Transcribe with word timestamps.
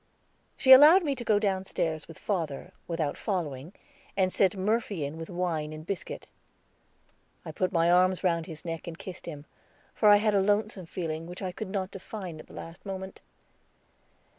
She 0.57 0.71
allowed 0.71 1.03
me 1.03 1.13
to 1.13 1.23
go 1.23 1.37
downstairs 1.37 2.07
with 2.07 2.17
father, 2.17 2.71
without 2.87 3.19
following, 3.19 3.71
and 4.17 4.33
sent 4.33 4.57
Murphy 4.57 5.05
in 5.05 5.15
with 5.15 5.29
wine 5.29 5.71
and 5.71 5.85
biscuit. 5.85 6.25
I 7.45 7.51
put 7.51 7.71
my 7.71 7.91
arms 7.91 8.23
round 8.23 8.47
his 8.47 8.65
neck 8.65 8.87
and 8.87 8.97
kissed 8.97 9.27
him, 9.27 9.45
for 9.93 10.09
I 10.09 10.15
had 10.15 10.33
a 10.33 10.41
lonesome 10.41 10.87
feeling, 10.87 11.27
which 11.27 11.43
I 11.43 11.51
could 11.51 11.69
not 11.69 11.91
define 11.91 12.39
at 12.39 12.47
the 12.47 12.53
last 12.53 12.83
moment. 12.83 13.21